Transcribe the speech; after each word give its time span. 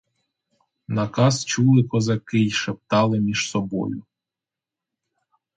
Наказ 0.87 1.45
чули 1.45 1.83
козаки 1.83 2.39
й 2.39 2.49
шептали 2.51 3.19
між 3.19 3.49
собою. 3.49 4.03